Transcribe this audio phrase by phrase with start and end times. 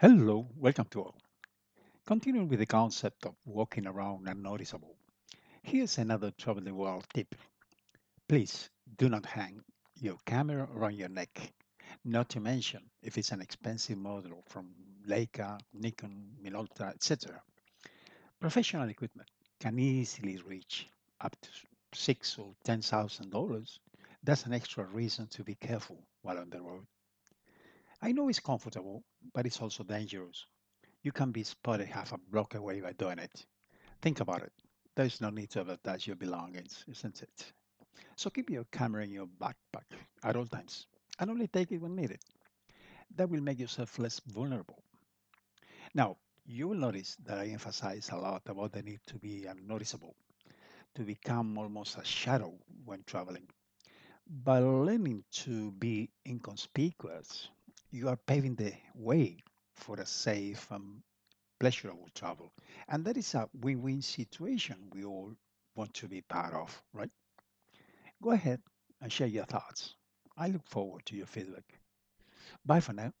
[0.00, 1.16] Hello, welcome to all.
[2.06, 4.94] Continuing with the concept of walking around unnoticeable,
[5.64, 7.34] here's another travel the world tip.
[8.28, 9.60] Please do not hang
[10.00, 11.52] your camera around your neck.
[12.04, 14.72] Not to mention if it's an expensive model from
[15.04, 17.42] Leica, Nikon, Minolta, etc.
[18.38, 19.28] Professional equipment
[19.58, 20.86] can easily reach
[21.20, 21.48] up to
[21.92, 23.80] six or ten thousand dollars.
[24.22, 26.86] That's an extra reason to be careful while on the road.
[28.08, 29.04] I know it's comfortable,
[29.34, 30.46] but it's also dangerous.
[31.02, 33.44] You can be spotted half a block away by doing it.
[34.00, 34.52] Think about it.
[34.96, 37.52] There's no need to advertise your belongings, isn't it?
[38.16, 39.84] So keep your camera in your backpack
[40.24, 40.86] at all times
[41.18, 42.20] and only take it when needed.
[43.14, 44.82] That will make yourself less vulnerable.
[45.92, 46.16] Now,
[46.46, 50.16] you will notice that I emphasize a lot about the need to be unnoticeable,
[50.94, 52.54] to become almost a shadow
[52.86, 53.48] when traveling.
[54.26, 57.50] By learning to be inconspicuous,
[57.90, 59.38] you are paving the way
[59.74, 61.02] for a safe and
[61.60, 62.52] pleasurable travel.
[62.88, 65.34] And that is a win win situation we all
[65.74, 67.10] want to be part of, right?
[68.22, 68.62] Go ahead
[69.00, 69.96] and share your thoughts.
[70.36, 71.80] I look forward to your feedback.
[72.64, 73.12] Bye for now.